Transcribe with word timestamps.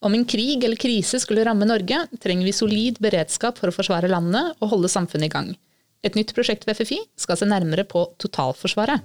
Om 0.00 0.14
en 0.14 0.24
krig 0.24 0.64
eller 0.64 0.76
krise 0.76 1.20
skulle 1.20 1.44
ramme 1.44 1.64
Norge, 1.64 2.02
trenger 2.20 2.44
vi 2.44 2.52
solid 2.52 2.98
beredskap 3.00 3.56
for 3.56 3.70
å 3.70 3.74
forsvare 3.74 4.10
landet 4.12 4.58
og 4.60 4.74
holde 4.74 4.90
samfunnet 4.92 5.30
i 5.30 5.32
gang. 5.32 5.48
Et 6.04 6.18
nytt 6.18 6.34
prosjekt 6.36 6.66
ved 6.68 6.76
FFI 6.76 6.98
skal 7.16 7.38
se 7.40 7.48
nærmere 7.48 7.86
på 7.88 8.02
totalforsvaret. 8.20 9.00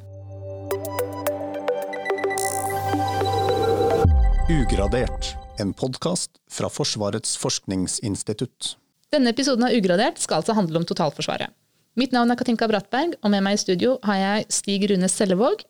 Ugradert, 4.51 5.31
en 5.63 5.71
podkast 5.71 6.35
fra 6.51 6.67
Forsvarets 6.67 7.37
forskningsinstitutt. 7.39 8.76
Denne 9.15 9.31
episoden 9.31 9.63
av 9.69 9.76
Ugradert 9.76 10.19
skal 10.19 10.42
altså 10.42 10.58
handle 10.60 10.83
om 10.83 10.87
totalforsvaret. 10.87 11.55
Mitt 11.96 12.12
navn 12.12 12.31
er 12.31 12.39
Katinka 12.39 12.67
Brattberg, 12.71 13.15
og 13.23 13.31
med 13.31 13.47
meg 13.47 13.55
i 13.55 13.63
studio 13.63 13.96
har 14.08 14.19
jeg 14.19 14.51
Stig 14.60 14.83
Rune 14.92 15.08
Sellevåg. 15.12 15.63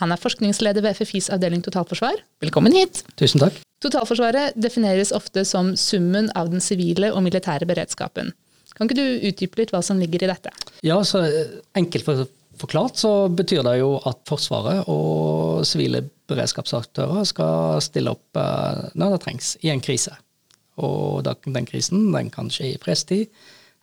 Han 0.00 0.12
er 0.12 0.20
forskningsleder 0.20 0.84
ved 0.84 0.98
FFIs 0.98 1.30
avdeling 1.32 1.62
totalforsvar. 1.64 2.18
Velkommen 2.44 2.74
hit! 2.76 3.02
Tusen 3.16 3.40
takk. 3.42 3.56
Totalforsvaret 3.84 4.56
defineres 4.60 5.12
ofte 5.16 5.44
som 5.48 5.74
summen 5.80 6.28
av 6.36 6.50
den 6.52 6.64
sivile 6.64 7.12
og 7.14 7.24
militære 7.24 7.68
beredskapen. 7.68 8.32
Kan 8.76 8.88
ikke 8.88 8.98
du 8.98 9.28
utdype 9.30 9.60
litt 9.60 9.72
hva 9.72 9.80
som 9.84 10.00
ligger 10.00 10.26
i 10.26 10.30
dette? 10.32 10.52
Ja, 10.84 10.98
så 11.04 11.22
eh, 11.24 11.56
Enkelt 11.78 12.04
forklart 12.60 13.00
så 13.00 13.28
betyr 13.32 13.64
det 13.64 13.78
jo 13.80 13.96
at 14.08 14.20
Forsvaret 14.28 14.88
og 14.92 15.64
sivile 15.68 16.02
beredskapsaktører 16.28 17.24
skal 17.28 17.80
stille 17.84 18.12
opp 18.16 18.40
eh, 18.40 18.86
når 18.96 19.16
det 19.16 19.22
trengs 19.24 19.54
i 19.64 19.72
en 19.72 19.84
krise. 19.84 20.12
Og 20.76 21.24
den 21.24 21.68
krisen 21.68 22.10
den 22.12 22.28
kan 22.32 22.52
skje 22.52 22.74
i 22.74 22.80
fredstid, 22.82 23.32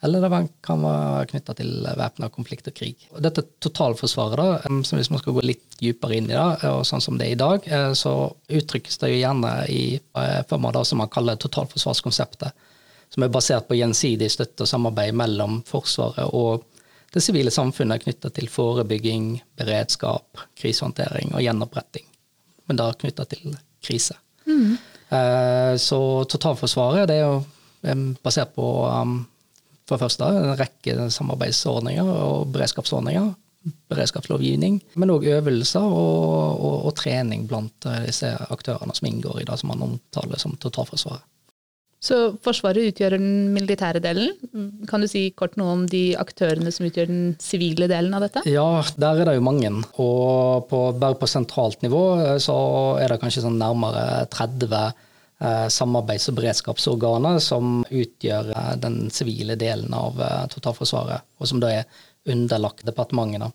eller 0.03 0.21
det 0.21 0.39
kan 0.61 0.81
være 0.83 1.27
knytta 1.31 1.53
til 1.55 1.85
væpna 1.95 2.27
konflikt 2.33 2.67
og 2.67 2.75
krig. 2.75 3.05
Dette 3.23 3.45
totalforsvaret, 3.63 4.35
da, 4.35 4.71
som 4.83 4.99
hvis 4.99 5.09
man 5.13 5.21
skal 5.21 5.37
gå 5.37 5.45
litt 5.47 5.77
dypere 5.79 6.17
inn 6.17 6.27
i 6.27 6.35
det, 6.35 6.67
og 6.67 6.83
sånn 6.87 7.03
som 7.03 7.15
det 7.19 7.29
er 7.29 7.37
i 7.37 7.39
dag, 7.39 7.67
eh, 7.71 7.93
så 7.95 8.13
uttrykkes 8.51 8.99
det 8.99 9.13
jo 9.13 9.21
gjerne 9.21 9.53
i 9.71 9.85
eh, 9.95 10.41
form 10.49 10.67
av 10.67 10.75
det 10.75 10.83
som 10.89 10.99
man 10.99 11.11
kaller 11.13 11.39
totalforsvarskonseptet. 11.39 12.67
Som 13.15 13.23
er 13.23 13.31
basert 13.31 13.69
på 13.69 13.77
gjensidig 13.79 14.27
støtte 14.33 14.65
og 14.65 14.71
samarbeid 14.73 15.15
mellom 15.15 15.61
Forsvaret 15.69 16.35
og 16.35 16.67
det 17.13 17.21
sivile 17.21 17.53
samfunnet 17.53 18.03
knytta 18.03 18.33
til 18.33 18.49
forebygging, 18.49 19.37
beredskap, 19.55 20.41
krisehåndtering 20.57 21.35
og 21.37 21.45
gjenoppretting. 21.45 22.07
Men 22.67 22.79
da 22.79 22.89
knytta 22.97 23.27
til 23.29 23.53
krise. 23.85 24.17
Mm. 24.49 24.79
Så 25.77 25.99
totalforsvaret 26.25 27.05
det 27.11 27.19
er 27.19 27.27
jo 27.27 28.15
basert 28.25 28.55
på 28.57 28.65
um, 28.89 29.19
for 29.87 29.97
det 29.97 30.05
første 30.05 30.29
en 30.29 30.55
rekke 30.59 31.09
samarbeidsordninger 31.13 32.07
og 32.13 32.53
beredskapsordninger. 32.55 33.33
Beredskapslovgivning, 33.87 34.81
men 34.99 35.11
òg 35.13 35.29
øvelser 35.37 35.85
og, 35.85 36.57
og, 36.59 36.73
og, 36.89 36.95
trening 36.99 37.45
blant 37.47 37.85
eh, 37.87 38.09
disse 38.09 38.27
aktørene 38.51 38.91
som 38.97 39.07
inngår 39.07 39.39
i 39.39 39.45
det 39.47 39.55
som 39.61 39.71
man 39.71 39.85
omtaler 39.85 40.41
som 40.41 40.57
totalforsvaret. 40.59 41.23
Så 42.03 42.17
Forsvaret 42.43 42.89
utgjør 42.89 43.13
den 43.15 43.53
militære 43.55 44.01
delen. 44.03 44.33
Kan 44.89 44.99
du 44.99 45.07
si 45.07 45.29
kort 45.39 45.55
noe 45.55 45.77
om 45.77 45.85
de 45.87 46.01
aktørene 46.19 46.73
som 46.75 46.89
utgjør 46.89 47.07
den 47.07 47.21
sivile 47.39 47.87
delen 47.87 48.11
av 48.17 48.25
dette? 48.25 48.43
Ja, 48.51 48.83
der 48.99 49.21
er 49.21 49.31
det 49.31 49.37
jo 49.37 49.45
mange. 49.47 49.71
Og 49.95 50.67
på, 50.67 50.81
bare 50.99 51.15
på 51.15 51.31
sentralt 51.31 51.79
nivå 51.87 52.03
eh, 52.19 52.35
så 52.43 52.57
er 52.99 53.15
det 53.15 53.21
kanskje 53.23 53.45
sånn 53.47 53.61
nærmere 53.63 54.25
30 54.35 54.67
Eh, 54.73 55.09
samarbeids- 55.71 56.29
og 56.31 56.37
beredskapsorganer 56.37 57.39
som 57.43 57.81
utgjør 57.89 58.51
eh, 58.53 58.71
den 58.83 59.09
sivile 59.13 59.57
delen 59.59 59.93
av 59.95 60.19
eh, 60.21 60.45
totalforsvaret, 60.53 61.25
og 61.39 61.49
som 61.49 61.61
da 61.63 61.71
er 61.81 62.01
underlagt 62.31 62.85
departementene. 62.87 63.51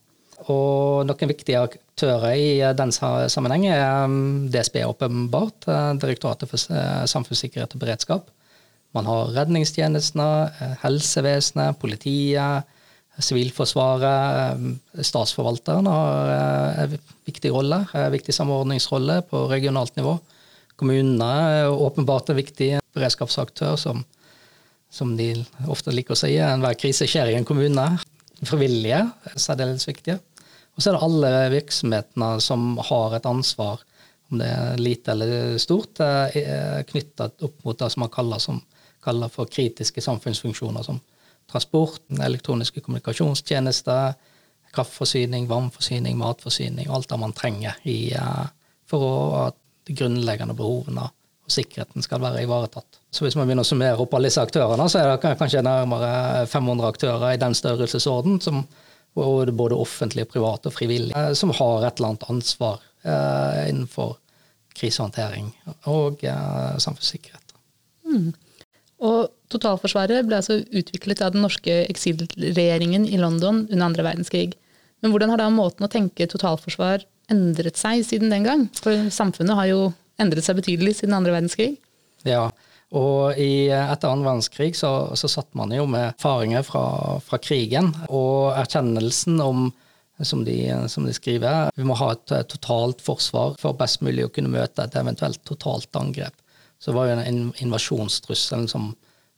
Og 0.52 1.06
noen 1.08 1.30
viktige 1.32 1.64
aktører 1.64 2.36
i 2.38 2.50
den 2.78 2.92
sammenheng 2.94 3.64
er 3.72 4.12
DSB, 4.52 4.84
åpenbart, 4.86 5.66
Direktoratet 5.98 6.46
for 6.46 6.62
samfunnssikkerhet 7.10 7.74
og 7.74 7.82
beredskap. 7.82 8.28
Man 8.94 9.08
har 9.10 9.32
redningstjenestene, 9.34 10.76
helsevesenet, 10.84 11.80
politiet, 11.82 12.68
Sivilforsvaret, 13.18 14.62
Statsforvalteren 15.02 15.88
har 15.90 16.28
en 16.84 16.94
viktig 17.26 17.50
rolle, 17.50 17.80
en 17.90 18.12
viktig 18.14 18.34
samordningsrolle 18.36 19.24
på 19.26 19.42
regionalt 19.50 19.98
nivå. 19.98 20.14
Kommunene 20.78 21.28
er 21.50 21.72
åpenbart 21.72 22.30
en 22.30 22.38
viktig 22.38 22.70
beredskapsaktør, 22.94 23.74
som, 23.80 24.04
som 24.90 25.16
de 25.18 25.32
ofte 25.66 25.94
liker 25.94 26.14
å 26.14 26.20
si. 26.20 26.36
Enhver 26.38 26.78
krise 26.78 27.08
skjer 27.10 27.32
i 27.32 27.36
en 27.38 27.48
kommune. 27.48 27.88
Frivillige 28.46 29.02
er 29.02 29.38
særdeles 29.42 29.88
viktige. 29.88 30.20
Og 30.76 30.82
så 30.82 30.90
er 30.90 30.94
det 30.96 31.04
alle 31.08 31.32
virksomhetene 31.56 32.32
som 32.44 32.76
har 32.90 33.18
et 33.18 33.26
ansvar, 33.26 33.82
om 34.30 34.38
det 34.38 34.48
er 34.54 34.78
lite 34.78 35.14
eller 35.14 35.56
stort, 35.58 35.98
knytta 36.90 37.30
opp 37.46 37.64
mot 37.64 37.78
det 37.80 37.88
som 37.90 38.04
man 38.04 38.12
kaller, 38.14 38.42
som, 38.42 38.60
kaller 39.04 39.30
for 39.32 39.50
kritiske 39.50 40.02
samfunnsfunksjoner, 40.04 40.84
som 40.84 41.00
transport, 41.48 42.02
elektroniske 42.20 42.82
kommunikasjonstjenester, 42.84 44.12
kraftforsyning, 44.74 45.46
vannforsyning, 45.48 46.18
matforsyning, 46.20 46.90
alt 46.92 47.08
det 47.08 47.20
man 47.20 47.32
trenger 47.36 47.78
i, 47.88 48.12
eh, 48.12 48.44
for 48.88 49.46
at 49.46 49.56
de 49.88 49.96
grunnleggende 49.96 50.56
behovene 50.56 51.08
og 51.48 51.54
sikkerheten 51.54 52.04
skal 52.04 52.20
være 52.20 52.44
ivaretatt. 52.44 53.00
Så 53.10 53.24
hvis 53.24 53.36
man 53.38 53.48
begynner 53.48 53.64
å 53.64 53.68
summere 53.68 54.02
opp 54.04 54.12
alle 54.14 54.28
disse 54.28 54.42
aktørene, 54.44 54.84
så 54.92 55.00
er 55.00 55.14
det 55.14 55.34
kanskje 55.40 55.64
nærmere 55.64 56.44
500 56.50 56.90
aktører 56.92 57.32
i 57.32 57.40
den 57.40 57.56
størrelsesorden, 57.56 58.36
som, 58.44 58.66
både 59.16 59.78
offentlige, 59.78 60.28
private 60.28 60.68
og 60.68 60.76
frivillige, 60.76 61.16
eh, 61.16 61.32
som 61.38 61.54
har 61.56 61.88
et 61.88 61.98
eller 61.98 62.12
annet 62.12 62.28
ansvar 62.28 62.82
eh, 63.02 63.64
innenfor 63.70 64.18
krisehåndtering 64.78 65.48
og 65.90 66.22
eh, 66.22 66.76
samfunnssikkerhet. 66.84 67.56
Mm. 68.08 68.30
Og 69.08 69.34
Totalforsvaret 69.48 70.26
ble 70.28 70.36
altså 70.36 70.58
utviklet 70.60 71.22
av 71.24 71.32
den 71.32 71.40
norske 71.46 71.80
eksilregjeringen 71.88 73.06
i 73.08 73.20
London 73.20 73.62
under 73.70 73.86
andre 73.86 74.04
verdenskrig. 74.04 74.50
Men 75.00 75.14
hvordan 75.14 75.32
har 75.32 75.40
da 75.40 75.46
måten 75.52 75.86
å 75.86 75.90
tenke 75.92 76.26
totalforsvar 76.28 77.06
endret 77.32 77.80
seg 77.80 78.04
siden 78.06 78.32
den 78.32 78.46
gang? 78.46 78.64
For 78.78 79.10
samfunnet 79.14 79.58
har 79.58 79.68
jo 79.70 79.82
endret 80.20 80.46
seg 80.46 80.58
betydelig 80.58 80.98
siden 80.98 81.16
andre 81.16 81.34
verdenskrig. 81.36 81.76
Ja, 82.26 82.48
og 82.96 83.36
i, 83.36 83.68
etter 83.68 84.08
annen 84.08 84.24
verdenskrig 84.26 84.72
så, 84.78 84.92
så 85.18 85.28
satt 85.30 85.50
man 85.58 85.74
jo 85.76 85.84
med 85.90 86.14
erfaringer 86.14 86.64
fra, 86.64 86.84
fra 87.24 87.40
krigen 87.42 87.92
og 88.08 88.56
erkjennelsen 88.56 89.42
om 89.44 89.68
som 90.26 90.44
de, 90.44 90.74
som 90.90 91.04
de, 91.06 91.12
skriver. 91.14 91.70
Vi 91.76 91.84
må 91.86 91.94
ha 91.94 92.12
et 92.14 92.32
totalt 92.50 93.02
forsvar 93.04 93.54
for 93.60 93.76
best 93.78 94.00
mulig 94.02 94.24
å 94.26 94.32
kunne 94.34 94.50
møte 94.50 94.82
et 94.82 94.96
eventuelt 94.98 95.44
totalt 95.46 95.94
angrep. 95.94 96.34
Så 96.78 96.90
det 96.90 96.96
var 96.96 97.06
jo 97.06 97.18
en 97.18 97.52
invasjonstrusselen 97.62 98.66
som, 98.70 98.88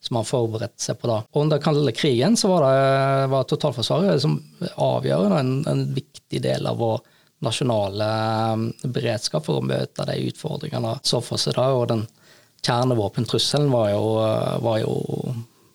som 0.00 0.16
man 0.16 0.28
forberedte 0.28 0.80
seg 0.80 0.96
på 1.00 1.10
da. 1.10 1.18
Og 1.34 1.44
under 1.44 1.60
kalde 1.60 1.92
krigen 1.96 2.36
så 2.40 2.48
var, 2.52 2.64
det, 2.64 3.28
var 3.32 3.48
totalforsvaret 3.48 4.24
som 4.24 4.38
avgjørende 4.76 5.40
en, 5.40 5.54
en 5.68 5.84
viktig 5.96 6.42
del 6.44 6.68
av 6.68 6.80
vår 6.80 7.00
nasjonale 7.44 8.08
um, 8.54 8.66
beredskap 8.84 9.46
for 9.46 9.60
å 9.60 9.66
møte 9.66 10.06
de 10.08 10.16
utfordringene 10.30 10.98
så 11.06 11.22
for 11.24 11.40
seg. 11.40 11.56
da, 11.56 11.70
og 11.74 11.88
den 11.92 12.06
Kjernevåpentrusselen 12.60 13.70
var 13.72 13.88
jo, 13.94 14.04
uh, 14.20 14.58
var 14.60 14.82
jo 14.82 14.96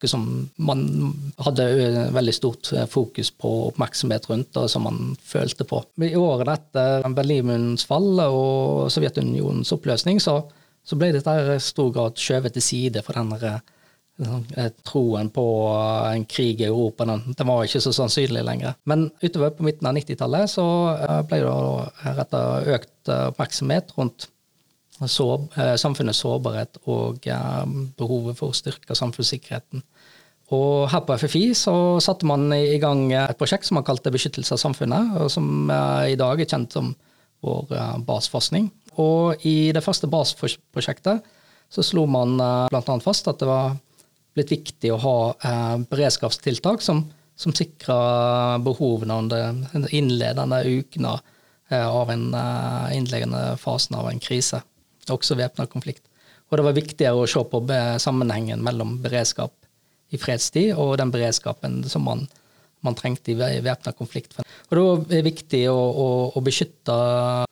som 0.05 0.25
man 0.61 0.83
hadde 1.41 1.63
veldig 2.13 2.33
stort 2.35 2.69
uh, 2.75 2.83
fokus 2.85 3.31
på 3.33 3.53
oppmerksomhet 3.71 4.29
rundt, 4.29 4.57
og 4.61 4.69
som 4.69 4.85
man 4.85 5.15
følte 5.25 5.65
på. 5.65 5.81
I 6.05 6.13
årene 6.19 6.59
etter 6.59 7.07
Berlinmurens 7.15 7.87
fall 7.89 8.11
og 8.27 8.91
Sovjetunionens 8.93 9.73
oppløsning 9.73 10.21
så, 10.21 10.43
så 10.85 10.99
ble 10.99 11.15
dette 11.15 11.33
i 11.55 11.57
stor 11.63 11.89
grad 11.95 12.21
skjøvet 12.21 12.53
til 12.53 12.67
side 12.69 13.05
for 13.05 13.17
denne 13.17 13.39
Liksom, 13.41 13.74
troen 14.87 15.29
på 15.29 15.45
en 16.07 16.25
krig 16.25 16.61
i 16.61 16.69
Europa 16.69 17.05
den, 17.05 17.33
den, 17.35 17.47
var 17.47 17.65
ikke 17.65 17.81
så 17.83 17.91
sannsynlig 17.93 18.45
lenger. 18.47 18.77
Men 18.87 19.09
utover 19.21 19.51
på 19.51 19.65
midten 19.67 19.89
av 19.89 19.97
90-tallet 19.97 20.51
så 20.53 20.67
eh, 20.93 21.19
ble 21.27 21.41
det 21.43 22.13
retta 22.21 22.43
økt 22.77 23.11
eh, 23.11 23.27
oppmerksomhet 23.33 23.91
rundt 23.97 24.29
så, 24.95 25.27
samfunnets 25.75 26.21
sårbarhet 26.23 26.77
og 26.87 27.25
behovet 27.99 28.37
for 28.39 28.53
å 28.53 28.55
styrke 28.55 28.95
samfunnssikkerheten. 28.95 29.81
Og 30.55 30.85
her 30.87 31.01
på 31.03 31.17
FFI 31.19 31.49
så 31.59 31.73
satte 31.99 32.23
man 32.29 32.47
i 32.55 32.77
gang 32.79 33.09
et 33.11 33.35
prosjekt 33.35 33.67
som 33.67 33.75
man 33.75 33.83
kalte 33.83 34.13
Beskyttelse 34.13 34.55
av 34.55 34.61
samfunnet, 34.61 35.17
og 35.19 35.27
som 35.33 35.67
i 36.07 36.15
dag 36.15 36.39
er 36.39 36.47
kjent 36.47 36.77
som 36.77 36.93
vår 37.43 37.75
basforskning. 38.07 38.69
Og 39.03 39.43
i 39.43 39.73
det 39.75 39.83
første 39.83 40.07
basprosjektet 40.07 41.27
så 41.67 41.83
slo 41.83 42.05
man 42.07 42.37
bl.a. 42.71 42.95
fast 43.03 43.27
at 43.27 43.43
det 43.43 43.51
var 43.51 43.75
blitt 44.35 44.51
viktig 44.51 44.91
å 44.93 44.99
ha 45.01 45.17
eh, 45.33 45.77
beredskapstiltak 45.89 46.83
som, 46.83 47.05
som 47.39 47.55
sikrer 47.55 48.59
behovene 48.65 49.19
under 49.23 49.61
den 49.71 49.87
innledende 49.95 50.61
ukene 50.67 51.15
eh, 51.69 51.87
av 51.87 52.11
en 52.11 52.27
eh, 52.35 52.97
innleggende 52.97 53.55
fasen 53.61 53.97
av 53.99 54.09
en 54.11 54.21
krise, 54.21 54.61
også 55.09 55.39
væpna 55.39 55.67
konflikt. 55.71 56.03
Og 56.49 56.59
det 56.59 56.65
var 56.67 56.77
viktigere 56.77 57.21
å 57.23 57.29
se 57.29 57.41
på 57.49 57.61
sammenhengen 58.01 58.61
mellom 58.63 58.99
beredskap 59.01 59.53
i 60.13 60.19
fredstid 60.21 60.75
og 60.77 60.99
den 61.01 61.09
beredskapen 61.09 61.79
som 61.89 62.05
man, 62.05 62.27
man 62.85 62.97
trengte 62.97 63.33
i 63.33 63.37
væpna 63.65 63.95
konflikt. 63.97 64.37
Og 64.69 64.77
Da 64.77 64.83
er 64.91 65.07
det 65.15 65.23
viktig 65.25 65.63
å, 65.71 65.73
å, 65.73 66.05
å 66.37 66.43
beskytte 66.45 66.99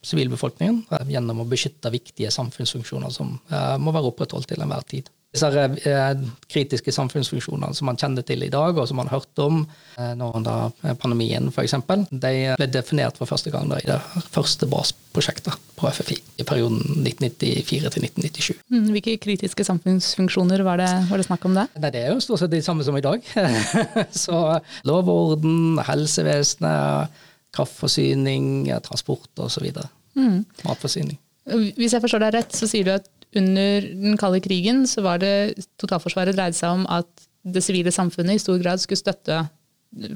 sivilbefolkningen 0.05 1.09
gjennom 1.09 1.41
å 1.41 1.49
beskytte 1.49 1.89
viktige 1.95 2.29
samfunnsfunksjoner 2.35 3.09
som 3.17 3.33
må 3.81 3.95
være 3.95 4.13
opprettholdt 4.13 4.51
til 4.53 4.61
enhver 4.61 4.85
tid. 4.85 5.09
Disse 5.33 5.49
eh, 5.49 6.11
kritiske 6.51 6.93
samfunnsfunksjonene 6.93 7.73
som 7.73 7.87
man 7.89 7.97
kjenner 7.97 8.25
til 8.25 8.45
i 8.45 8.51
dag, 8.53 8.77
og 8.77 8.85
som 8.89 8.99
man 9.01 9.09
har 9.09 9.23
hørt 9.23 9.41
om 9.41 9.63
eh, 9.97 10.11
nå 10.19 10.29
under 10.37 10.69
pandemien 11.01 11.49
f.eks., 11.49 11.73
de 12.11 12.33
ble 12.59 12.67
definert 12.69 13.17
for 13.17 13.29
første 13.29 13.53
gang 13.53 13.71
i 13.73 13.87
det 13.87 13.97
første 14.33 14.69
BAS-prosjektet 14.69 15.57
på 15.79 15.89
FFI 15.89 16.19
i 16.41 16.45
perioden 16.45 17.01
1994 17.01 17.65
til 17.95 18.05
1997. 18.05 18.61
Mm, 18.69 18.87
hvilke 18.93 19.17
kritiske 19.25 19.65
samfunnsfunksjoner 19.65 20.61
var 20.67 20.81
det, 20.83 20.91
var 21.09 21.21
det 21.21 21.27
snakk 21.27 21.49
om 21.49 21.57
det? 21.57 21.65
Nei, 21.81 21.93
det 21.95 22.05
er 22.05 22.13
jo 22.13 22.21
stort 22.23 22.43
sett 22.43 22.53
de 22.53 22.61
samme 22.65 22.85
som 22.85 22.97
i 22.97 23.03
dag. 23.05 23.25
Så 24.25 24.39
lov 24.85 25.09
og 25.09 25.33
orden, 25.33 25.81
helsevesenet, 25.89 27.21
kraftforsyning, 27.53 28.69
transport 28.85 29.45
osv. 29.45 29.69
Mm. 30.13 30.43
Matforsyning. 30.65 31.17
Hvis 31.43 31.91
jeg 31.91 31.99
forstår 31.99 32.23
deg 32.23 32.35
rett, 32.37 32.53
så 32.55 32.67
sier 32.71 32.87
du 32.87 32.93
at 32.93 33.09
under 33.39 33.87
den 34.03 34.17
kalde 34.19 34.41
krigen 34.43 34.83
så 34.89 35.03
var 35.05 35.21
det 35.23 35.63
totalforsvaret 35.81 36.35
dreide 36.37 36.57
seg 36.57 36.79
om 36.79 36.87
at 36.91 37.27
det 37.43 37.63
sivile 37.63 37.91
samfunnet 37.91 38.37
i 38.37 38.41
stor 38.41 38.61
grad 38.61 38.81
skulle 38.81 39.01
støtte 39.01 39.43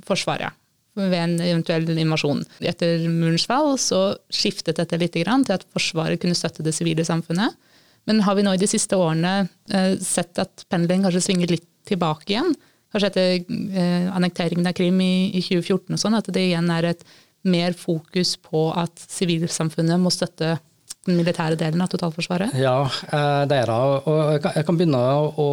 Forsvaret 0.07 0.55
ved 0.97 1.13
en 1.13 1.35
eventuell 1.45 1.85
invasjon. 1.93 2.39
Etter 2.65 3.03
murens 3.05 3.45
fall 3.45 3.75
så 3.77 4.15
skiftet 4.33 4.79
dette 4.79 4.97
litt 4.97 5.13
til 5.13 5.29
at 5.53 5.65
Forsvaret 5.69 6.17
kunne 6.21 6.37
støtte 6.37 6.65
det 6.65 6.73
sivile 6.73 7.05
samfunnet. 7.05 7.53
Men 8.09 8.23
har 8.25 8.37
vi 8.39 8.45
nå 8.47 8.55
i 8.55 8.61
de 8.61 8.69
siste 8.71 8.97
årene 8.97 9.47
eh, 9.69 9.93
sett 10.01 10.39
at 10.41 10.65
pendelen 10.71 11.05
kanskje 11.05 11.25
svinger 11.27 11.51
litt 11.51 11.67
tilbake 11.85 12.31
igjen? 12.31 12.55
Kanskje 12.93 13.11
etter 13.11 13.53
eh, 13.77 14.07
annekteringen 14.15 14.65
av 14.69 14.73
Krim 14.77 14.97
i, 15.03 15.29
i 15.35 15.43
2014 15.43 15.93
og 15.93 16.01
sånn, 16.01 16.17
at 16.17 16.31
det 16.33 16.47
igjen 16.47 16.71
er 16.73 16.93
et 16.93 17.03
mer 17.47 17.75
fokus 17.77 18.35
på 18.41 18.69
at 18.75 19.03
sivilsamfunnet 19.11 20.01
må 20.01 20.11
støtte 20.13 20.55
den 21.07 21.17
militære 21.19 21.57
delen 21.59 21.81
av 21.83 21.91
totalforsvaret? 21.91 22.55
Ja, 22.59 22.81
eh, 22.85 23.43
det 23.49 23.61
er 23.61 23.71
det. 23.71 23.79
Og 24.11 24.49
jeg 24.51 24.67
kan 24.67 24.77
begynne 24.79 24.99
å 24.99 25.47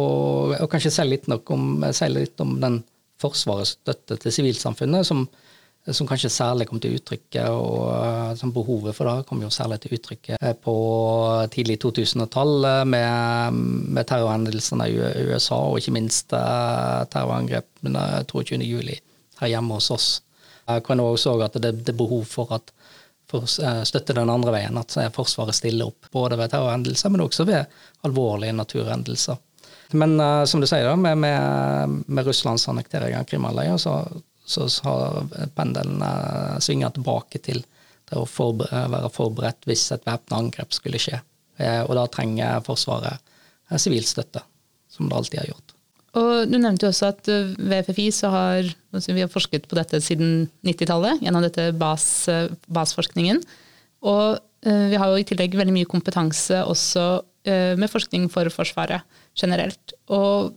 og 0.55 0.69
kanskje 0.71 0.93
si 0.93 1.07
litt, 1.07 1.29
om, 1.31 1.85
si 1.95 2.11
litt 2.11 2.43
om 2.43 2.59
den 2.61 2.83
Forsvarets 3.15 3.77
støtte 3.77 4.17
til 4.19 4.33
sivilsamfunnet, 4.35 5.07
som, 5.07 5.21
som, 5.87 6.07
kanskje 6.07 6.33
særlig 6.33 6.67
kom 6.67 6.81
til 6.83 6.97
uttrykk, 6.97 7.37
og 7.47 7.77
eh, 7.95 8.33
som 8.41 8.51
behovet 8.55 8.97
for 8.97 9.07
det 9.07 9.27
kom 9.29 9.39
jo 9.41 9.51
særlig 9.53 9.79
til 9.83 9.95
uttrykk 9.95 10.33
eh, 10.35 10.51
på 10.59 10.75
tidlig 11.55 11.79
2000-tall 11.85 12.67
med, 12.91 13.63
med 13.95 14.09
terrorhendelsene 14.11 14.89
i 14.91 14.99
USA, 15.31 15.61
og 15.63 15.79
ikke 15.79 15.95
minst 15.95 16.35
terrorangrepene 16.35 18.03
22.07. 18.27 18.99
her 19.39 19.53
hjemme 19.55 19.79
hos 19.79 19.91
oss. 19.95 20.09
Jeg 20.65 20.83
kan 20.83 20.99
også 20.99 21.37
så 21.37 21.39
at 21.45 21.55
det 21.61 21.71
er 21.87 21.97
behov 21.97 22.25
for 22.27 22.51
at 22.57 22.74
støtte 23.45 24.15
den 24.15 24.29
andre 24.31 24.53
veien, 24.55 24.77
at 24.79 24.95
eh, 25.01 25.11
Forsvaret 25.13 25.57
stiller 25.57 25.89
opp 25.89 26.09
både 26.11 26.37
ved 26.39 26.53
terrorhendelser, 26.53 27.11
men 27.13 27.25
også 27.25 27.45
ved 27.47 27.77
alvorlige 28.07 28.55
naturhendelser. 28.55 29.41
Men 29.93 30.17
uh, 30.19 30.43
som 30.49 30.61
du 30.61 30.67
sier, 30.67 30.87
da, 30.87 30.95
med, 30.97 31.17
med, 31.21 32.01
med 32.07 32.27
Russlands 32.27 32.65
annektering 32.71 33.15
av 33.17 33.27
Krimhalvøya, 33.29 33.77
så, 33.81 33.99
så, 34.45 34.65
har 34.87 35.29
pendelen 35.55 36.01
uh, 36.01 36.57
svinga 36.63 36.89
tilbake 36.95 37.41
til 37.45 37.61
det 38.09 38.17
å 38.17 38.25
forbered, 38.29 38.89
være 38.93 39.13
forberedt 39.13 39.69
hvis 39.69 39.85
et 39.93 40.05
væpna 40.07 40.41
angrep 40.41 40.73
skulle 40.73 41.01
skje. 41.01 41.21
Uh, 41.61 41.83
og 41.85 41.93
da 41.99 42.07
trenger 42.11 42.65
Forsvaret 42.65 43.21
sivil 43.81 44.05
støtte, 44.05 44.41
som 44.91 45.09
det 45.09 45.19
alltid 45.19 45.43
har 45.43 45.53
gjort. 45.53 45.74
Og 46.15 46.47
Du 46.47 46.55
nevnte 46.55 46.87
jo 46.87 46.93
også 46.93 47.11
at 47.11 47.29
eh, 47.31 47.53
ved 47.59 47.87
FFI 47.87 48.07
så 48.15 48.31
har 48.31 48.71
vi 48.95 49.19
har 49.19 49.31
forsket 49.31 49.67
på 49.67 49.75
dette 49.75 49.99
siden 50.03 50.47
90-tallet, 50.63 51.23
gjennom 51.25 51.43
dette 51.43 51.69
bas, 51.75 52.05
eh, 52.31 52.47
basforskningen. 52.71 53.41
Og 54.05 54.37
uh, 54.39 54.85
vi 54.91 54.99
har 55.01 55.09
jo 55.09 55.17
i 55.17 55.25
tillegg 55.25 55.55
veldig 55.57 55.73
mye 55.73 55.89
kompetanse 55.89 56.59
også 56.63 57.23
med 57.45 57.91
forskning 57.91 58.23
for 58.33 58.49
Forsvaret 58.49 59.05
generelt. 59.37 59.93
Og 60.09 60.55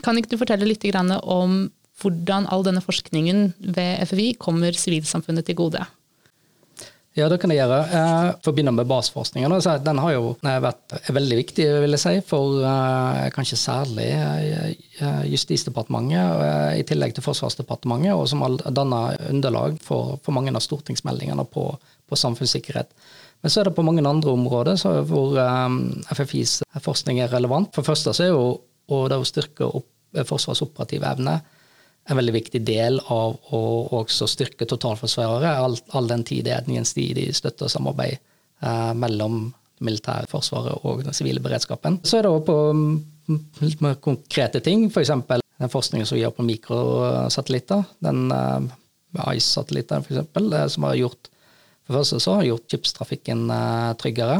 Kan 0.00 0.16
ikke 0.16 0.30
du 0.32 0.38
fortelle 0.40 0.64
litt 0.64 0.86
om 1.20 1.66
hvordan 2.00 2.46
all 2.48 2.64
denne 2.64 2.80
forskningen 2.80 3.50
ved 3.76 4.00
FFI 4.08 4.30
kommer 4.40 4.72
sivilsamfunnet 4.72 5.44
til 5.44 5.58
gode? 5.58 5.84
Ja, 7.20 7.26
det 7.28 7.36
kan 7.42 7.52
jeg 7.52 7.60
gjøre. 7.60 7.78
Eh, 7.84 8.28
for 8.40 8.52
å 8.52 8.56
begynne 8.56 8.72
med 8.72 8.88
basforskningen. 8.88 9.52
Den 9.84 10.00
har 10.00 10.14
jo 10.14 10.32
vært 10.40 10.94
veldig 11.12 11.38
viktig, 11.42 11.66
vil 11.82 11.96
jeg 11.96 12.02
si, 12.02 12.14
for 12.26 12.62
eh, 12.64 13.26
kanskje 13.34 13.58
særlig 13.60 14.08
eh, 14.16 15.22
Justisdepartementet, 15.28 16.78
i 16.80 16.86
tillegg 16.88 17.14
til 17.16 17.24
Forsvarsdepartementet, 17.26 18.14
og 18.16 18.26
som 18.30 18.44
har 18.44 18.56
danna 18.72 19.02
underlag 19.28 19.76
for, 19.84 20.16
for, 20.24 20.36
mange 20.36 20.54
av 20.54 20.64
stortingsmeldingene 20.64 21.44
på, 21.52 21.66
på, 22.08 22.20
samfunnssikkerhet. 22.20 22.92
Men 23.40 23.52
så 23.52 23.60
er 23.60 23.68
det 23.68 23.76
på 23.76 23.84
mange 23.84 24.04
andre 24.04 24.32
områder 24.36 24.80
hvor 25.08 25.38
FFIs 26.12 26.60
forskning 26.84 27.22
er 27.24 27.32
relevant. 27.32 27.72
For 27.72 27.80
det 27.80 27.92
første 27.92 28.12
så 28.16 28.26
er 28.26 28.34
jo 28.34 29.00
det 29.08 29.20
å 29.20 29.28
styrke 29.28 29.68
opp 29.68 29.88
Forsvarets 30.26 30.96
evne 30.98 31.38
en 32.10 32.18
veldig 32.18 32.34
viktig 32.34 32.60
del 32.66 32.98
av 33.12 33.36
å 33.54 33.62
også 34.00 34.28
styrke 34.30 34.66
totalforsvaret, 34.68 35.46
all, 35.50 35.76
all 35.96 36.10
den 36.10 36.24
tid 36.26 36.46
det 36.48 36.56
er 36.56 36.66
en 36.66 36.80
gjensidig 36.80 37.28
støtte 37.36 37.68
og 37.68 37.72
samarbeid 37.72 38.18
eh, 38.18 38.92
mellom 38.98 39.46
militærforsvaret 39.80 40.84
og 40.84 41.04
den 41.06 41.16
sivile 41.16 41.40
beredskapen. 41.40 42.00
Så 42.04 42.18
er 42.18 42.26
det 42.26 42.34
òg 42.34 42.44
på 42.48 42.58
mm, 42.76 43.40
litt 43.62 43.84
mer 43.84 43.96
konkrete 44.02 44.60
ting, 44.64 44.88
f.eks. 44.90 45.14
den 45.30 45.72
forskningen 45.72 46.08
som 46.08 46.18
vi 46.18 46.24
gjør 46.24 46.36
på 46.36 46.46
mikrosatellitter. 46.50 47.86
Den 48.04 48.26
eh, 48.34 48.70
ICE-satellitter, 49.36 50.04
f.eks., 50.04 50.74
som 50.74 50.88
har 50.90 50.98
gjort 51.00 51.30
for 51.90 51.96
det 51.96 52.04
første 52.04 52.22
så 52.22 52.34
har 52.38 52.46
gjort 52.46 52.70
skipstrafikken 52.70 53.48
eh, 53.50 53.92
tryggere. 53.98 54.36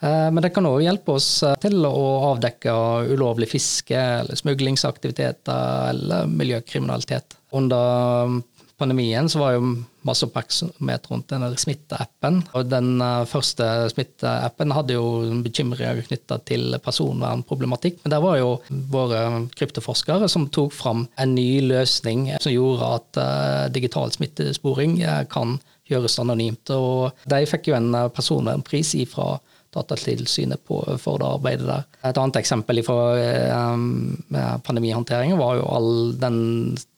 Eh, 0.00 0.28
men 0.30 0.42
det 0.44 0.52
kan 0.54 0.66
òg 0.68 0.82
hjelpe 0.84 1.16
oss 1.18 1.42
eh, 1.46 1.56
til 1.62 1.82
å 1.86 2.04
avdekke 2.32 2.74
ulovlig 3.14 3.50
fiske, 3.50 3.98
eller 3.98 4.38
smuglingsaktiviteter 4.38 5.90
eller 5.92 6.30
miljøkriminalitet. 6.30 7.38
Under 7.58 8.38
pandemien 8.78 9.26
så 9.26 9.40
var 9.40 9.56
jo 9.56 9.70
masse 10.06 10.22
oppmerksomhet 10.28 11.08
rundt 11.10 11.32
denne 11.32 11.48
smitteappen. 11.58 12.38
Og 12.54 12.68
den 12.70 13.02
eh, 13.02 13.24
første 13.26 13.66
smitteappen 13.90 14.74
hadde 14.76 14.94
jo 15.00 15.08
bekymringer 15.42 16.04
knytta 16.06 16.38
til 16.46 16.78
personvernproblematikk. 16.84 17.98
Men 18.04 18.14
der 18.14 18.22
var 18.22 18.38
jo 18.38 18.52
våre 18.92 19.24
kryptoforskere 19.58 20.30
som 20.30 20.46
tok 20.54 20.76
fram 20.78 21.08
en 21.18 21.34
ny 21.34 21.58
løsning 21.66 22.30
som 22.38 22.54
gjorde 22.54 22.94
at 23.00 23.74
digital 23.74 24.14
smittesporing 24.14 25.00
kan 25.32 25.58
gjøres 25.90 26.20
anonymt. 26.22 26.70
Og 26.70 27.26
de 27.26 27.42
fikk 27.50 27.72
jo 27.72 27.78
en 27.80 27.90
personvernpris 28.14 28.94
ifra 29.02 29.40
Datatilsynet 29.74 30.62
på, 30.64 30.80
for 30.96 31.20
det 31.20 31.28
arbeidet 31.28 31.66
der. 31.68 31.82
Et 32.08 32.18
annet 32.20 32.38
eksempel 32.40 32.80
fra 32.86 33.00
eh, 33.20 34.54
pandemihåndteringen 34.64 35.40
var 35.40 35.58
jo 35.58 35.66
all 35.68 35.90
den 36.16 36.38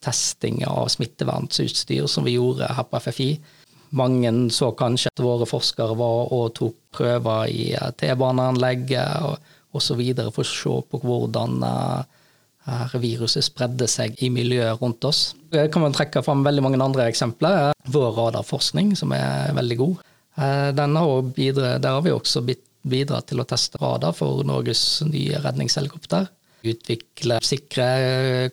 testinga 0.03 0.71
av 0.71 0.87
smittevernutstyr 0.93 2.07
som 2.07 2.27
vi 2.27 2.37
gjorde 2.37 2.69
her 2.71 2.87
på 2.87 3.01
FFI. 3.03 3.31
Mange 3.99 4.31
så 4.55 4.69
kanskje 4.79 5.11
at 5.11 5.19
våre 5.19 5.47
forskere 5.49 5.97
var 5.99 6.31
og 6.31 6.53
tok 6.55 6.77
prøver 6.95 7.51
i 7.51 7.65
eh, 7.75 7.91
T-baneanlegget 7.99 9.35
osv. 9.75 10.01
for 10.31 10.43
å 10.43 10.47
se 10.47 10.77
på 10.91 10.99
hvordan 11.03 11.61
uh, 11.63 12.95
viruset 12.99 13.45
spredde 13.45 13.87
seg 13.87 14.15
i 14.23 14.29
miljøet 14.31 14.79
rundt 14.81 15.03
oss. 15.07 15.33
Jeg 15.51 15.71
kan 15.71 15.83
man 15.83 15.95
trekke 15.95 16.23
fram 16.23 16.43
veldig 16.47 16.63
mange 16.63 16.79
andre 16.83 17.07
eksempler. 17.11 17.71
Vår 17.91 18.15
radarforskning, 18.15 18.95
som 18.99 19.11
er 19.15 19.51
veldig 19.57 19.79
god. 19.79 20.01
Har 20.37 21.21
bidre, 21.35 21.77
der 21.81 21.97
har 21.97 22.05
vi 22.05 22.13
også 22.13 22.43
bidratt 22.81 23.27
til 23.29 23.41
å 23.41 23.47
teste 23.47 23.81
radar 23.81 24.15
for 24.15 24.45
Norges 24.47 25.01
nye 25.05 25.41
redningshelikopter. 25.43 26.29
Utvikle 26.61 27.39
sikre 27.43 27.85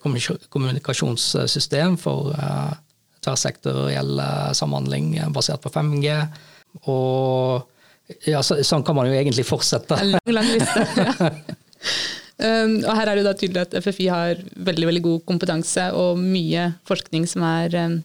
kommunikasjonssystem 0.01 1.97
for 2.01 2.33
uh, 2.33 2.73
tverrsektoriell 3.21 4.21
samhandling 4.57 5.13
basert 5.33 5.61
på 5.63 5.71
5G. 5.73 6.15
Og 6.89 7.65
ja, 8.25 8.41
så, 8.43 8.59
sånn 8.65 8.83
kan 8.85 8.97
man 8.97 9.09
jo 9.09 9.17
egentlig 9.17 9.45
fortsette. 9.47 9.97
En 10.01 10.15
lang, 10.15 10.33
lang 10.33 10.49
liste. 10.49 10.85
ja. 11.19 11.33
Um, 12.39 12.77
og 12.87 12.93
her 12.95 13.09
er 13.11 13.19
det 13.19 13.25
da 13.25 13.33
tydelig 13.35 13.65
at 13.65 13.73
FFI 13.83 14.05
har 14.07 14.41
veldig 14.63 14.87
veldig 14.87 15.01
god 15.03 15.23
kompetanse 15.27 15.89
og 15.91 16.21
mye 16.21 16.69
forskning 16.87 17.25
som 17.27 17.43
er 17.43 17.75
um, 17.81 17.97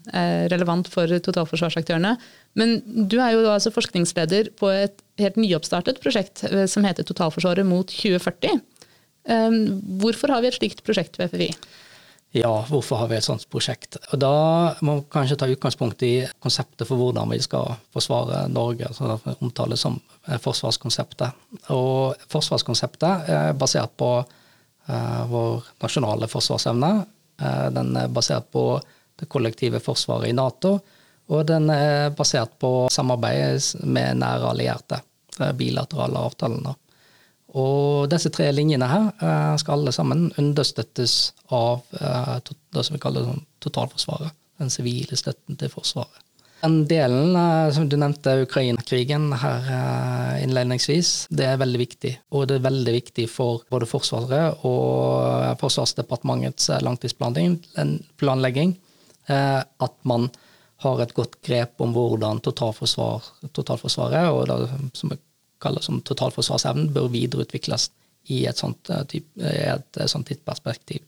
relevant 0.50 0.90
for 0.90 1.06
totalforsvarsaktørene. 1.22 2.16
Men 2.58 2.78
du 2.84 3.18
er 3.18 3.34
jo 3.34 3.46
altså 3.50 3.72
forskningsleder 3.74 4.52
på 4.58 4.70
et 4.70 5.00
helt 5.20 5.38
nyoppstartet 5.38 6.00
prosjekt 6.02 6.44
eh, 6.48 6.66
som 6.70 6.86
heter 6.86 7.06
Totalforsvaret 7.06 7.66
mot 7.66 7.90
2040. 7.90 8.60
Um, 9.24 9.56
hvorfor 10.02 10.30
har 10.34 10.44
vi 10.44 10.50
et 10.50 10.58
slikt 10.58 10.84
prosjekt 10.86 11.18
ved 11.18 11.32
FFI? 11.32 11.48
Ja, 12.34 12.50
hvorfor 12.66 12.98
har 12.98 13.08
vi 13.10 13.16
et 13.16 13.26
sånt 13.26 13.46
prosjekt? 13.50 13.96
Og 14.12 14.18
Da 14.20 14.34
må 14.82 14.98
vi 14.98 15.06
kanskje 15.14 15.38
ta 15.38 15.48
utgangspunkt 15.50 16.02
i 16.02 16.26
konseptet 16.42 16.86
for 16.88 16.98
hvordan 16.98 17.30
vi 17.30 17.38
skal 17.42 17.76
forsvare 17.94 18.48
Norge, 18.50 18.90
som 18.94 19.12
altså 19.14 19.36
omtales 19.38 19.84
som 19.86 20.00
eh, 20.28 20.38
forsvarskonseptet. 20.42 21.46
Og 21.74 22.26
forsvarskonseptet 22.30 23.30
er 23.34 23.54
basert 23.58 23.94
på 23.98 24.10
uh, 24.22 25.22
vår 25.30 25.70
nasjonale 25.82 26.30
forsvarsevne. 26.30 26.94
Den 27.74 27.96
er 27.98 28.12
basert 28.14 28.44
på 28.54 28.76
det 29.18 29.26
kollektive 29.26 29.80
forsvaret 29.82 30.30
i 30.30 30.36
Nato. 30.36 30.76
Og 31.32 31.46
den 31.48 31.70
er 31.72 32.12
basert 32.16 32.58
på 32.60 32.88
samarbeid 32.92 33.84
med 33.84 34.20
nære 34.20 34.50
allierte. 34.52 35.00
Bilaterale 35.56 36.20
avtalene. 36.20 36.74
Og 37.54 38.10
disse 38.10 38.32
tre 38.34 38.48
linjene 38.50 38.86
her 38.90 39.08
eh, 39.22 39.54
skal 39.62 39.78
alle 39.78 39.94
sammen 39.94 40.26
understøttes 40.40 41.32
av 41.54 41.84
eh, 42.00 42.36
det 42.74 42.82
som 42.82 42.96
vi 42.96 43.02
kaller 43.02 43.30
totalforsvaret. 43.62 44.34
Den 44.58 44.70
sivile 44.70 45.16
støtten 45.18 45.58
til 45.58 45.70
Forsvaret. 45.70 46.20
Den 46.64 46.80
delen 46.90 47.36
eh, 47.38 47.70
som 47.76 47.86
du 47.90 47.94
nevnte, 48.00 48.40
Ukraina-krigen 48.42 49.28
her 49.38 50.40
innledningsvis, 50.42 51.12
det 51.30 51.46
er 51.52 51.60
veldig 51.62 51.82
viktig. 51.84 52.12
Og 52.34 52.48
det 52.50 52.58
er 52.58 52.66
veldig 52.66 52.96
viktig 52.98 53.28
for 53.30 53.62
både 53.70 53.86
Forsvaret 53.90 54.66
og 54.66 55.54
Forsvarsdepartementets 55.62 56.72
langtidsplanlegging 56.82 58.74
at 59.24 59.94
man 60.04 60.26
har 60.84 61.02
et 61.02 61.14
godt 61.16 61.38
grep 61.44 61.80
om 61.84 61.94
hvordan 61.96 62.42
totalforsvar, 62.44 63.26
totalforsvaret 63.56 64.30
og 64.30 64.46
det 64.50 64.58
som 64.98 65.12
vi 65.12 65.18
kaller 65.64 65.84
som 65.84 66.02
totalforsvarsevnen, 66.04 66.92
bør 66.92 67.08
videreutvikles 67.12 67.88
i 68.32 68.44
et 68.48 68.60
sånt, 68.60 68.90
type, 69.08 69.40
et 69.40 70.00
sånt 70.10 70.28
tidsperspektiv. 70.28 71.02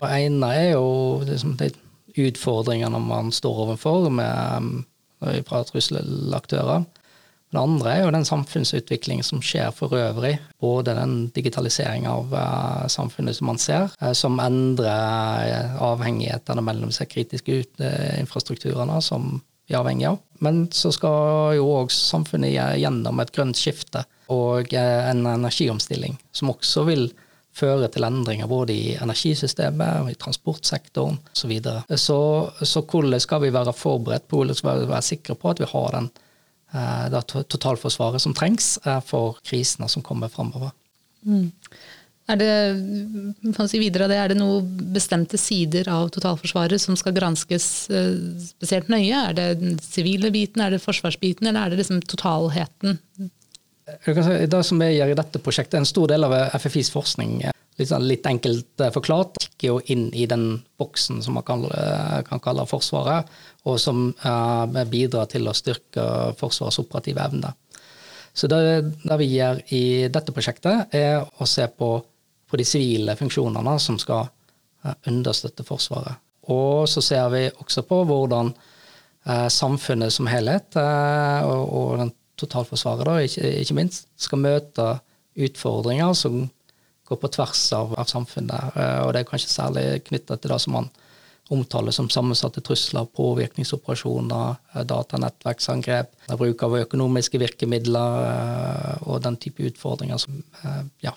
Det 0.00 0.10
ene 0.24 0.50
er 0.56 0.70
jo 0.72 1.20
liksom 1.26 1.56
de 1.60 1.70
utfordringene 2.18 2.98
man 3.02 3.30
står 3.34 3.64
overfor 3.66 4.08
med, 4.10 4.84
eh, 5.26 5.42
fra 5.46 5.62
trusselaktører. 5.64 6.86
Det 7.50 7.58
andre 7.58 7.92
er 7.92 8.04
jo 8.04 8.12
den 8.14 8.26
samfunnsutviklingen 8.26 9.26
som 9.26 9.40
skjer 9.42 9.72
for 9.74 9.94
øvrig. 9.98 10.36
Både 10.62 10.94
den 10.94 11.14
digitaliseringa 11.34 12.12
av 12.12 12.34
uh, 12.34 12.84
samfunnet 12.86 13.36
som 13.36 13.50
man 13.50 13.58
ser, 13.58 13.90
uh, 13.98 14.12
som 14.14 14.38
endrer 14.42 15.50
uh, 15.50 15.80
avhengighetene 15.90 16.62
mellom 16.62 16.92
seg 16.94 17.10
kritiske 17.10 17.56
ut, 17.62 17.82
infrastrukturene 18.20 19.00
som 19.02 19.40
vi 19.66 19.74
er 19.74 19.80
avhengig 19.80 20.06
av. 20.12 20.20
Men 20.46 20.68
så 20.74 20.92
skal 20.94 21.56
jo 21.58 21.66
òg 21.80 21.90
samfunnet 21.94 22.54
gjennom 22.54 23.18
et 23.22 23.34
grønt 23.34 23.58
skifte 23.58 24.04
og 24.30 24.70
en 24.78 25.26
energiomstilling, 25.26 26.14
som 26.30 26.54
også 26.54 26.86
vil 26.86 27.08
føre 27.56 27.88
til 27.90 28.06
endringer 28.06 28.46
både 28.46 28.76
i 28.76 28.94
energisystemet, 28.94 30.06
i 30.12 30.18
transportsektoren 30.22 31.18
osv. 31.34 31.52
Så, 31.90 31.96
så 31.98 32.20
Så 32.62 32.86
hvordan 32.86 33.20
skal 33.20 33.42
vi 33.42 33.50
være 33.50 33.74
forberedt 33.74 34.28
på, 34.30 34.38
hvordan 34.38 34.54
skal 34.54 34.84
vi 34.84 34.90
være 34.92 35.08
sikre 35.10 35.34
på 35.34 35.50
at 35.50 35.58
vi 35.58 35.72
har 35.74 35.96
den 35.98 36.12
Eh, 36.14 36.28
det 37.10 37.22
totalforsvaret 37.50 38.22
som 38.22 38.34
trengs 38.36 38.76
eh, 38.84 39.00
for 39.06 39.40
krisene 39.46 39.88
som 39.90 40.04
kommer 40.06 40.30
framover. 40.32 40.70
Mm. 41.26 41.50
Er 42.30 42.38
det, 42.38 43.66
si 43.66 43.80
videre, 43.82 44.06
er 44.14 44.30
det 44.30 44.38
noen 44.38 44.66
bestemte 44.94 45.38
sider 45.40 45.88
av 45.90 46.12
totalforsvaret 46.14 46.78
som 46.82 46.94
skal 46.98 47.16
granskes 47.16 47.66
eh, 47.90 48.14
spesielt 48.52 48.90
nøye? 48.92 49.24
Er 49.30 49.36
det 49.36 49.48
den 49.62 49.78
sivile 49.82 50.30
biten, 50.34 50.62
er 50.62 50.76
det 50.76 50.82
forsvarsbiten, 50.84 51.48
eller 51.50 51.64
er 51.64 51.74
det 51.74 51.80
liksom 51.82 52.02
totalheten? 52.06 53.00
Det 54.04 54.62
som 54.66 54.80
vi 54.82 54.92
gjør 54.94 55.12
i 55.12 55.18
dette 55.18 55.42
prosjektet, 55.42 55.78
en 55.80 55.88
stor 55.88 56.10
del 56.12 56.26
av 56.26 56.36
FFIs 56.60 56.92
forskning 56.94 57.40
litt, 57.80 57.90
sånn, 57.90 58.06
litt 58.08 58.26
enkelt 58.28 58.82
eh, 58.82 58.92
forklart, 58.94 59.40
kikker 59.42 59.72
jo 59.72 59.78
inn 59.92 60.08
i 60.16 60.26
den 60.30 60.60
boksen 60.80 61.22
som 61.24 61.38
man 61.38 61.46
kan, 61.46 61.64
eh, 61.64 62.20
kan 62.28 62.42
kalle 62.42 62.66
Forsvaret, 62.68 63.28
og 63.68 63.76
som 63.80 64.06
uh, 64.24 64.84
bidrar 64.88 65.26
til 65.28 65.44
å 65.48 65.52
styrke 65.52 66.04
Forsvarets 66.40 66.80
operative 66.80 67.20
evne. 67.20 67.50
Så 68.32 68.48
det, 68.48 68.60
det, 69.02 69.18
vi 69.20 69.26
gjør 69.34 69.60
i 69.76 69.82
dette 70.08 70.32
prosjektet, 70.32 70.94
er 70.96 71.20
å 71.20 71.48
se 71.48 71.66
på, 71.68 71.90
på 72.48 72.56
de 72.56 72.64
sivile 72.64 73.16
funksjonene 73.20 73.74
som 73.82 73.98
skal 74.00 74.30
uh, 74.30 74.94
understøtte 75.10 75.66
Forsvaret. 75.68 76.16
Og 76.50 76.88
så 76.88 77.04
ser 77.04 77.28
vi 77.34 77.42
også 77.52 77.84
på 77.84 78.00
hvordan 78.08 78.54
uh, 78.54 79.48
samfunnet 79.52 80.14
som 80.14 80.30
helhet, 80.30 80.80
og, 80.80 81.66
og 81.68 81.92
den 82.00 82.14
totalforsvaret, 82.40 83.06
da, 83.06 83.18
ikke, 83.24 83.52
ikke 83.62 83.76
minst, 83.78 84.08
skal 84.20 84.42
møte 84.42 84.88
utfordringer 85.40 86.16
som 86.18 86.42
går 87.10 87.18
på 87.18 87.30
tvers 87.34 87.62
av, 87.74 87.94
av 87.98 88.08
samfunnet. 88.10 88.76
Eh, 88.78 88.98
og 89.04 89.14
det 89.14 89.22
er 89.22 89.30
kanskje 89.30 89.52
særlig 89.52 89.86
knytta 90.06 90.38
til 90.38 90.52
det 90.52 90.60
som 90.62 90.76
man 90.78 90.90
omtaler 91.50 91.90
som 91.94 92.06
sammensatte 92.12 92.62
trusler, 92.62 93.08
påvirkningsoperasjoner, 93.18 94.60
eh, 94.74 94.84
datanettverksangrep, 94.86 96.12
bruk 96.38 96.62
av 96.66 96.78
økonomiske 96.84 97.40
virkemidler 97.42 98.28
eh, 98.28 99.08
og 99.08 99.24
den 99.26 99.40
type 99.42 99.66
utfordringer 99.72 100.22
som 100.22 100.38
ja. 101.02 101.16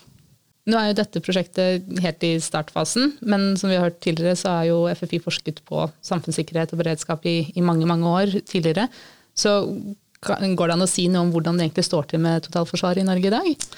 Nå 0.64 0.78
er 0.80 0.88
jo 0.88 0.96
dette 0.96 1.20
prosjektet 1.20 1.84
helt 2.00 2.22
i 2.24 2.38
startfasen, 2.40 3.18
men 3.28 3.50
som 3.60 3.68
vi 3.68 3.76
har 3.76 3.90
hørt 3.90 3.98
tidligere, 4.02 4.38
så 4.40 4.56
har 4.56 4.70
jo 4.70 4.78
FFI 4.96 5.20
forsket 5.20 5.60
på 5.68 5.82
samfunnssikkerhet 6.08 6.72
og 6.72 6.80
beredskap 6.80 7.26
i, 7.28 7.42
i 7.52 7.64
mange, 7.64 7.84
mange 7.86 8.08
år 8.08 8.32
tidligere. 8.48 8.88
Så 9.36 9.58
går 10.24 10.70
det 10.70 10.76
an 10.76 10.86
å 10.86 10.90
si 10.90 11.06
noe 11.12 11.26
om 11.26 11.34
hvordan 11.34 11.58
det 11.58 11.68
egentlig 11.68 11.86
står 11.86 12.08
til 12.10 12.24
med 12.24 12.46
totalforsvaret 12.46 13.02
i 13.02 13.06
Norge 13.08 13.30
i 13.30 13.34
dag? 13.34 13.68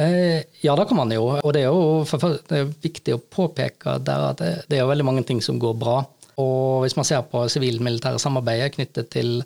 Eh, 0.00 0.42
ja, 0.64 0.76
det 0.76 0.86
kan 0.88 0.96
man 0.96 1.12
jo. 1.12 1.26
Og 1.40 1.52
det 1.54 1.64
er 1.64 1.68
jo 1.68 2.04
det 2.48 2.58
er 2.58 2.72
viktig 2.82 3.16
å 3.16 3.22
påpeke 3.22 3.98
der 4.04 4.26
at 4.30 4.40
det, 4.40 4.52
det 4.70 4.80
er 4.80 4.88
veldig 4.88 5.06
mange 5.06 5.24
ting 5.28 5.42
som 5.44 5.60
går 5.60 5.76
bra. 5.80 6.00
Og 6.40 6.84
hvis 6.84 6.96
man 6.96 7.08
ser 7.08 7.24
på 7.28 7.44
sivil-militære 7.52 8.20
samarbeidet 8.22 8.74
knyttet 8.78 9.10
til 9.12 9.40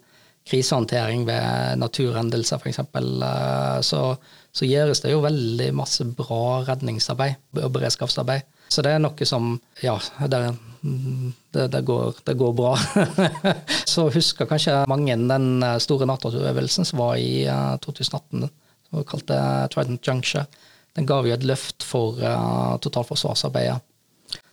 krisehåndtering 0.44 1.24
ved 1.26 1.80
naturhendelser 1.80 2.60
f.eks., 2.60 2.82
eh, 2.84 3.78
så, 3.82 4.02
så 4.54 4.68
gjøres 4.68 5.02
det 5.02 5.14
jo 5.14 5.24
veldig 5.24 5.70
masse 5.76 6.06
bra 6.16 6.60
redningsarbeid 6.68 7.62
og 7.62 7.72
beredskapsarbeid. 7.74 8.46
Så 8.68 8.82
det 8.82 8.94
er 8.94 9.02
noe 9.02 9.28
som 9.28 9.54
Ja, 9.82 9.94
det, 10.30 10.40
det, 11.54 11.68
det, 11.72 11.80
går, 11.86 12.20
det 12.26 12.34
går, 12.40 12.52
bra. 12.56 12.74
så 13.92 14.08
husker 14.12 14.48
kanskje 14.50 14.82
mange 14.90 15.16
den 15.16 15.64
store 15.80 16.08
Nato-øvelsen 16.08 16.88
som 16.88 17.02
var 17.02 17.16
i 17.20 17.44
2018 17.84 18.48
og 18.94 19.06
kalte 19.08 19.38
Trident 19.72 20.06
Juncture. 20.06 20.46
Den 20.94 21.08
ga 21.08 21.18
jo 21.26 21.34
et 21.34 21.46
løft 21.46 21.82
for 21.86 22.20
uh, 22.22 22.76
totalforsvarsarbeidet. 22.82 23.80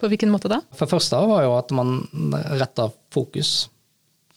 På 0.01 0.09
hvilken 0.09 0.31
måte 0.33 0.49
da? 0.51 0.59
For 0.73 0.85
det 0.85 0.95
første 0.95 1.19
var 1.29 1.45
jo 1.45 1.53
at 1.57 1.71
man 1.75 1.99
retta 2.57 2.89
fokus, 3.13 3.69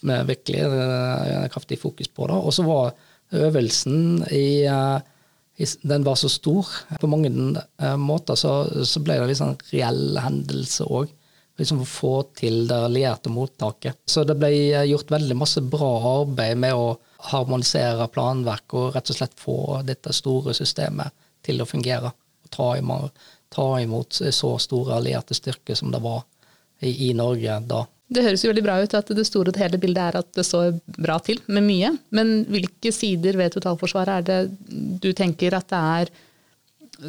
med 0.05 0.27
virkelig 0.29 0.67
uh, 0.69 1.47
kraftig 1.53 1.81
fokus 1.81 2.11
på 2.13 2.29
det. 2.29 2.37
Og 2.37 2.53
så 2.53 2.67
var 2.67 2.93
øvelsen 3.35 4.21
i, 4.31 4.69
Den 5.83 6.05
var 6.05 6.19
så 6.19 6.29
stor. 6.29 6.67
På 7.01 7.07
mange 7.07 7.31
måter 8.01 8.35
så, 8.35 8.85
så, 8.85 9.01
ble 9.01 9.21
det 9.23 9.37
en 9.39 9.55
reell 9.71 10.19
hendelse 10.19 10.87
òg. 10.87 11.13
Liksom 11.55 11.85
få 11.87 12.15
til 12.35 12.65
det 12.67 12.81
allierte 12.89 13.31
mottaket. 13.31 14.01
Så 14.11 14.25
det 14.27 14.35
ble 14.41 14.51
gjort 14.89 15.13
veldig 15.15 15.37
masse 15.39 15.63
bra 15.63 15.93
arbeid 16.17 16.59
med 16.59 16.75
å 16.75 16.97
harmonisere 17.31 18.09
planverk 18.11 18.75
og 18.75 18.97
rett 18.97 19.13
og 19.13 19.19
slett 19.21 19.39
få 19.39 19.59
dette 19.87 20.13
store 20.13 20.55
systemet 20.57 21.15
til 21.45 21.63
å 21.63 21.69
fungere. 21.69 22.11
og 22.11 22.51
Ta 22.51 22.73
imot, 22.79 23.15
ta 23.55 23.69
imot 23.81 24.21
så 24.35 24.57
store 24.59 24.99
allierte 24.99 25.37
styrker 25.39 25.79
som 25.79 25.95
det 25.95 26.03
var 26.03 26.25
i, 26.81 27.11
i, 27.11 27.13
Norge 27.15 27.61
da. 27.69 27.85
Det 28.13 28.23
høres 28.27 28.45
jo 28.45 28.51
veldig 28.51 28.65
bra 28.67 28.77
ut 28.83 28.95
at 28.99 29.11
det 29.17 29.25
store 29.27 29.51
og 29.51 29.59
hele 29.59 29.81
bildet 29.81 30.03
er 30.03 30.19
at 30.21 30.29
det 30.37 30.45
står 30.45 30.77
bra 30.99 31.17
til 31.25 31.41
med 31.49 31.65
mye. 31.65 31.95
Men 32.15 32.45
hvilke 32.53 32.93
sider 32.93 33.39
ved 33.41 33.55
totalforsvaret 33.57 34.21
er 34.21 34.29
det 34.29 35.01
du 35.03 35.11
tenker 35.17 35.57
at 35.57 35.71
det 35.73 35.81
er 35.81 36.13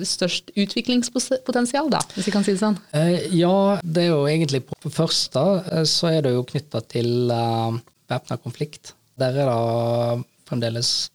størst 0.06 0.52
utviklingspotensial, 0.58 1.90
da, 1.94 2.02
hvis 2.16 2.30
vi 2.30 2.34
kan 2.34 2.46
si 2.46 2.56
det 2.56 2.62
sånn? 2.62 2.78
Eh, 2.98 3.28
ja, 3.38 3.78
det 3.84 4.06
er 4.06 4.14
jo 4.14 4.24
egentlig 4.30 4.64
på 4.70 4.92
første 4.94 5.44
eh, 5.72 5.84
så 5.90 6.12
er 6.14 6.26
det 6.26 6.36
jo 6.36 6.46
knytta 6.48 6.82
til 6.90 7.30
uh, 7.32 7.76
væpna 8.12 8.40
konflikt. 8.42 8.96
Der 9.20 9.38
er 9.44 9.52
det 9.52 10.26
fremdeles 10.50 11.12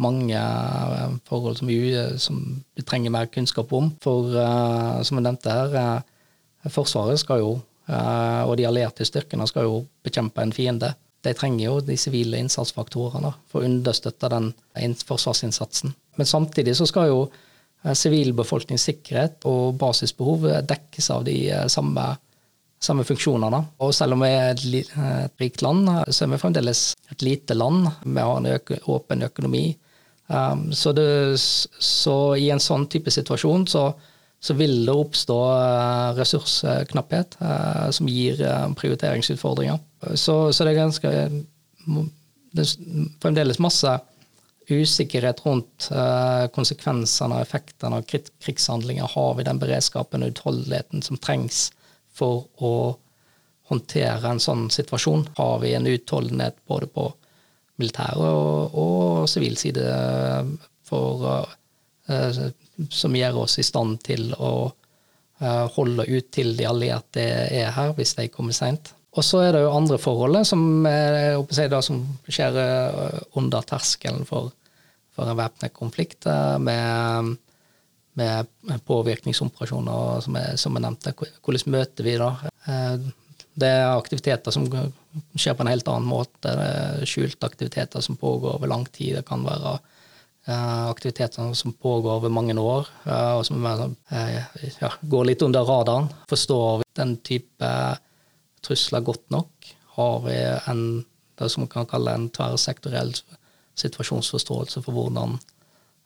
mange 0.00 0.38
eh, 0.38 1.18
forhold 1.28 1.60
som 1.60 1.70
vi, 1.70 1.78
som 2.18 2.40
vi, 2.74 2.82
trenger 2.86 3.14
mer 3.14 3.30
kunnskap 3.30 3.72
om. 3.76 3.92
For 4.02 4.32
som 5.06 5.20
jeg 5.20 5.26
nevnte 5.26 5.54
her, 5.54 6.02
Forsvaret 6.72 7.20
skal 7.20 7.42
jo, 7.42 7.50
og 7.84 8.54
de 8.56 8.64
allierte 8.64 9.04
styrkene 9.04 9.44
skal 9.50 9.66
jo 9.68 9.80
bekjempe 10.04 10.40
en 10.40 10.54
fiende. 10.56 10.94
De 11.24 11.34
trenger 11.36 11.66
jo 11.66 11.74
de 11.84 11.96
sivile 12.00 12.38
innsatsfaktorene 12.40 13.32
for 13.50 13.60
å 13.60 13.68
understøtte 13.68 14.30
den 14.32 14.52
forsvarsinnsatsen. 15.04 15.92
Men 16.16 16.28
samtidig 16.28 16.76
så 16.78 16.86
skal 16.88 17.10
jo 17.10 17.18
sivilbefolkningssikkerhet 17.84 19.44
og 19.50 19.76
basisbehov 19.80 20.46
dekkes 20.64 21.10
av 21.12 21.26
de 21.28 21.36
samme 21.68 22.06
samme 22.84 23.04
funksjonene. 23.06 23.60
Og 23.84 23.94
selv 23.96 24.16
om 24.16 24.24
vi 24.24 24.30
er 24.32 24.52
et, 24.52 24.64
et 24.84 25.42
rikt 25.42 25.64
land, 25.64 25.88
så 26.10 26.24
er 26.24 26.34
vi 26.34 26.40
fremdeles 26.40 26.86
et 27.12 27.24
lite 27.24 27.56
land. 27.56 27.88
Vi 28.04 28.20
har 28.20 28.40
en 28.40 28.80
åpen 28.94 29.26
økonomi. 29.28 29.66
Um, 30.26 30.70
så, 30.72 30.92
det, 30.96 31.36
så, 31.38 32.16
i 32.40 32.48
en 32.52 32.62
sånn 32.62 32.86
type 32.92 33.12
situasjon 33.12 33.66
så, 33.68 33.90
så 34.44 34.54
vil 34.58 34.82
det 34.84 34.92
oppstå 34.92 35.36
uh, 35.40 36.10
ressursknapphet 36.18 37.38
uh, 37.40 37.88
som 37.96 38.08
gir 38.12 38.42
uh, 38.44 38.66
prioriteringsutfordringer. 38.76 39.78
Så, 40.14 40.52
så, 40.52 40.64
det 40.66 40.74
er 40.74 40.82
ganske 40.82 41.12
Det 42.54 42.64
er 42.64 42.74
fremdeles 43.22 43.60
masse 43.62 43.94
usikkerhet 44.64 45.42
rundt 45.44 45.88
konsekvensene 46.56 47.36
og 47.36 47.42
effektene 47.44 47.98
av 47.98 48.06
krigshandlinger. 48.08 49.10
Har 49.12 49.34
vi 49.36 49.44
den 49.44 49.60
beredskapen 49.60 50.24
og 50.24 50.32
utholdenheten 50.32 51.04
som 51.04 51.20
trengs 51.20 51.66
for 52.16 52.46
å 52.64 52.72
håndtere 53.68 54.30
en 54.30 54.40
sånn 54.40 54.70
situasjon? 54.72 55.26
Har 55.36 55.58
vi 55.60 55.74
en 55.76 55.88
utholdenhet 55.90 56.56
både 56.68 56.88
på 56.88 57.10
militær 57.80 58.16
og, 58.22 58.78
og 58.80 59.28
sivil 59.28 59.58
side 59.60 59.84
for, 60.88 61.28
uh, 62.08 62.48
som 62.90 63.14
gjør 63.16 63.44
oss 63.44 63.58
i 63.60 63.66
stand 63.66 64.00
til 64.06 64.32
å 64.34 64.54
uh, 64.70 65.64
holde 65.76 66.08
ut 66.10 66.30
til 66.34 66.54
de 66.58 66.66
allierte 66.68 67.22
er 67.22 67.72
her, 67.76 67.94
hvis 67.98 68.16
de 68.18 68.28
kommer 68.32 68.56
seint? 68.56 68.92
Og 69.14 69.22
så 69.22 69.44
er 69.44 69.54
det 69.54 69.62
jo 69.62 69.74
andre 69.76 70.00
forhold 70.02 70.40
som, 70.48 70.82
da, 70.82 71.80
som 71.86 72.00
skjer 72.26 72.56
under 73.38 73.62
terskelen 73.62 74.26
for, 74.26 74.50
for 75.14 75.30
en 75.30 75.38
væpnet 75.38 75.70
konflikt, 75.76 76.26
med 76.58 77.36
med 78.14 78.46
påvirkningsoperasjoner, 78.86 80.20
som 80.20 80.36
jeg, 80.38 80.58
som 80.58 80.76
jeg 80.76 80.84
nevnte. 80.84 81.12
Hvordan 81.42 81.74
møter 81.74 82.06
vi 82.06 82.14
da? 82.20 82.30
Eh, 82.70 83.06
det 83.54 83.70
er 83.70 83.88
aktiviteter 83.94 84.54
som 84.54 84.66
skjer 84.70 85.54
på 85.54 85.64
en 85.64 85.70
helt 85.70 85.88
annen 85.90 86.08
måte. 86.08 86.38
Det 86.44 86.54
er 86.54 87.10
skjulte 87.10 87.50
aktiviteter 87.50 88.04
som 88.04 88.18
pågår 88.18 88.56
over 88.56 88.70
lang 88.70 88.86
tid. 88.86 89.16
Det 89.18 89.26
kan 89.26 89.44
være 89.46 89.76
eh, 89.76 89.90
aktiviteter 90.52 91.54
som 91.56 91.72
pågår 91.72 92.18
over 92.18 92.32
mange 92.32 92.56
år, 92.60 92.88
eh, 93.04 93.32
og 93.38 93.46
som 93.48 93.64
ja, 93.64 94.90
går 95.00 95.30
litt 95.30 95.42
under 95.42 95.64
radaren. 95.64 96.10
Forstår 96.28 96.82
vi 96.82 96.90
den 97.00 97.16
type 97.24 97.70
trusler 98.64 99.00
godt 99.00 99.24
nok? 99.32 99.72
Har 99.96 100.20
vi 100.26 100.36
en, 100.70 100.84
det 101.38 101.48
som 101.52 101.64
man 101.64 101.72
kan 101.72 101.88
kalle 101.88 102.14
en 102.14 102.28
tverrsektoriell 102.34 103.14
situasjonsforståelse 103.78 104.82
for 104.84 104.94
hvordan 104.94 105.38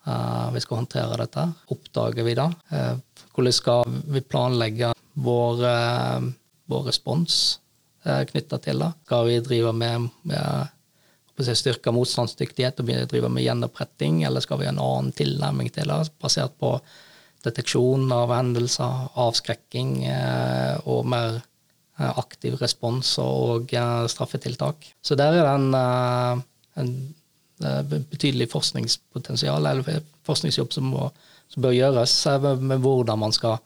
Eh, 0.09 0.53
vi 0.53 0.61
skal 0.61 0.77
håndtere 0.77 1.17
dette. 1.17 1.45
Oppdager 1.67 2.25
vi 2.25 2.35
det? 2.35 2.53
Eh, 2.69 2.97
hvordan 3.35 3.53
skal 3.53 3.97
vi 4.09 4.21
planlegge 4.21 4.93
vår, 5.13 5.65
eh, 5.67 6.21
vår 6.67 6.83
respons 6.93 7.59
knytta 8.09 8.57
til 8.63 8.79
det? 8.79 8.93
Skal 9.05 9.27
vi 9.27 9.41
drive 9.45 9.73
med, 9.73 10.09
med 10.23 10.69
styrka 11.47 11.93
motstandsdyktighet 11.95 12.81
og 12.83 12.91
drive 13.11 13.29
med 13.31 13.45
gjenoppretting, 13.45 14.23
eller 14.27 14.41
skal 14.45 14.61
vi 14.61 14.67
ha 14.69 14.73
en 14.73 14.83
annen 14.83 15.13
tilnærming 15.17 15.71
til 15.75 15.91
det, 15.91 16.01
basert 16.23 16.57
på 16.59 16.73
deteksjon 17.47 18.11
av 18.13 18.33
hendelser, 18.35 19.09
avskrekking 19.15 19.93
og 20.91 21.07
mer 21.07 21.39
aktiv 21.99 22.57
respons 22.61 23.17
og 23.23 23.71
straffetiltak. 24.11 24.87
Så 25.03 25.15
der 25.19 25.39
er 25.39 25.47
det 25.47 25.55
en, 25.55 26.43
en 26.83 26.93
betydelig 28.11 28.51
forskningspotensial, 28.53 29.67
eller 29.67 30.03
forskningsjobb 30.27 30.75
som, 30.75 30.91
må, 30.95 31.09
som 31.51 31.65
bør 31.65 31.75
gjøres, 31.75 32.15
med 32.61 32.83
hvordan 32.83 33.23
man 33.23 33.35
skal 33.35 33.59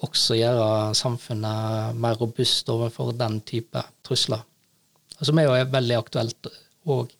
også 0.00 0.38
gjøre 0.38 0.94
samfunnet 0.96 1.96
mer 2.00 2.16
robust 2.20 2.68
overfor 2.72 3.12
den 3.16 3.40
type 3.48 3.82
trusler. 4.06 4.44
Som 5.20 5.38
er 5.40 5.48
jo 5.48 5.56
veldig 5.72 5.96
aktuelt 5.98 6.48
òg 6.86 7.12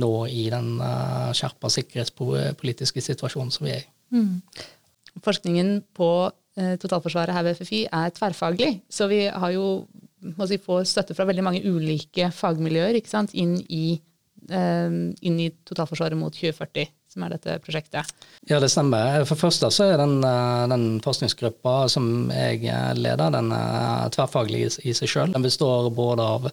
nå 0.00 0.12
i 0.26 0.46
den 0.50 0.78
uh, 0.82 1.30
skjerpa 1.36 1.70
sikkerhetspolitiske 1.70 3.02
situasjonen 3.04 3.52
som 3.54 3.66
vi 3.66 3.76
er 3.76 3.84
i. 3.84 3.90
Mm. 4.14 4.40
Forskningen 5.22 5.76
på 5.94 6.08
uh, 6.30 6.74
totalforsvaret 6.82 7.36
her 7.36 7.46
ved 7.46 7.60
FFI 7.60 7.84
er 7.92 8.14
tverrfaglig, 8.16 8.72
så 8.90 9.06
vi 9.10 9.24
har 9.28 9.54
jo 9.54 9.84
må 10.34 10.48
si, 10.48 10.56
får 10.56 10.86
støtte 10.88 11.14
fra 11.14 11.26
veldig 11.28 11.44
mange 11.44 11.60
ulike 11.68 12.30
fagmiljøer 12.32 12.96
inn 13.36 13.58
i 13.68 14.00
Eh, 14.50 14.90
inn 15.20 15.38
i 15.40 15.48
totalforsvaret 15.64 16.18
mot 16.20 16.34
2040, 16.34 16.90
som 17.08 17.24
er 17.24 17.32
dette 17.32 17.56
prosjektet? 17.64 18.10
Ja, 18.50 18.58
det 18.60 18.68
stemmer. 18.72 19.22
For 19.28 19.40
første 19.40 19.70
så 19.72 19.86
er 19.94 19.96
den, 19.96 20.18
eh, 20.24 20.66
den 20.68 21.00
forskningsgruppa 21.00 21.88
som 21.88 22.30
jeg 22.30 22.60
leder, 22.96 23.30
den 23.30 23.52
er 23.52 24.10
tverrfaglig 24.10 24.84
i 24.84 24.92
seg 24.92 25.08
sjøl. 25.08 25.32
Den 25.32 25.42
består 25.42 25.90
både 25.94 26.20
av 26.20 26.52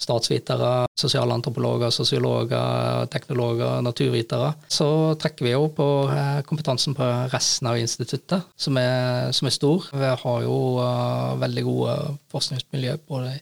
statsvitere, 0.00 0.70
sosialantropologer, 0.98 1.92
sosiologer, 1.92 3.06
teknologer, 3.12 3.80
naturvitere. 3.84 4.54
Så 4.72 4.88
trekker 5.20 5.46
vi 5.46 5.52
jo 5.52 5.68
på 5.76 5.88
eh, 6.12 6.40
kompetansen 6.48 6.96
på 6.96 7.06
resten 7.32 7.68
av 7.70 7.78
instituttet, 7.80 8.48
som 8.56 8.80
er, 8.80 9.30
som 9.36 9.50
er 9.50 9.56
stor. 9.56 9.90
Vi 9.92 10.14
har 10.24 10.42
jo 10.46 10.56
uh, 10.80 11.36
veldig 11.40 11.64
gode 11.66 11.94
forskningsmiljø 12.32 12.96
både 13.08 13.36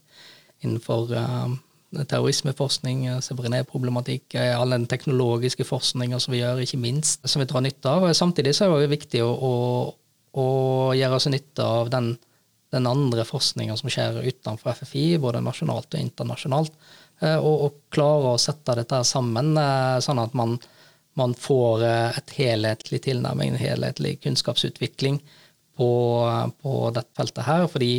innenfor 0.66 1.14
uh, 1.14 1.54
terrorismeforskning, 1.98 3.06
Sebrené-problematikk, 3.24 4.36
all 4.36 4.74
den 4.74 4.86
teknologiske 4.90 5.64
forskninga 5.64 6.18
som 6.20 6.34
vi 6.34 6.42
gjør, 6.42 6.60
ikke 6.64 6.80
minst, 6.82 7.22
som 7.24 7.40
vi 7.40 7.48
drar 7.48 7.64
nytte 7.64 7.94
av. 7.94 8.08
Samtidig 8.16 8.52
så 8.56 8.66
er 8.66 8.82
det 8.82 8.92
viktig 8.92 9.22
å, 9.24 9.30
å, 9.32 9.54
å 10.36 10.48
gjøre 10.98 11.16
oss 11.16 11.30
nytte 11.32 11.64
av 11.64 11.88
den, 11.94 12.12
den 12.70 12.86
andre 12.86 13.24
forskninga 13.24 13.76
som 13.76 13.90
skjer 13.92 14.20
utenfor 14.22 14.76
FFI, 14.76 15.18
både 15.22 15.40
nasjonalt 15.44 15.94
og 15.94 16.02
internasjonalt, 16.02 16.74
eh, 17.22 17.36
og, 17.36 17.64
og 17.66 17.78
klare 17.94 18.34
å 18.34 18.40
sette 18.40 18.76
dette 18.78 19.00
sammen, 19.08 19.54
eh, 19.60 19.96
sånn 20.04 20.20
at 20.22 20.36
man, 20.38 20.58
man 21.18 21.34
får 21.38 21.84
eh, 21.86 22.20
et 22.20 22.34
helhetlig 22.38 23.02
tilnærming, 23.08 23.54
en 23.54 23.62
helhetlig 23.62 24.18
kunnskapsutvikling 24.24 25.20
på, 25.78 25.90
på 26.62 26.78
dette 26.94 27.14
feltet 27.16 27.48
her. 27.48 27.66
fordi 27.70 27.92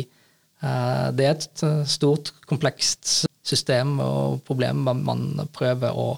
det 0.60 1.24
er 1.24 1.38
et 1.38 1.62
stort, 1.88 2.34
komplekst 2.44 3.22
system 3.48 3.94
og 4.04 4.42
problem 4.44 4.82
man 4.84 5.22
prøver 5.56 5.96
å, 5.96 6.10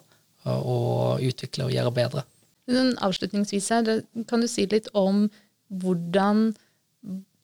å 0.50 0.78
utvikle 1.22 1.68
og 1.68 1.70
gjøre 1.70 1.92
bedre. 1.94 2.24
Avslutningsvis 3.06 3.68
her, 3.70 3.92
kan 4.26 4.42
du 4.42 4.48
si 4.50 4.66
litt 4.66 4.88
om 4.98 5.28
hvordan 5.70 6.48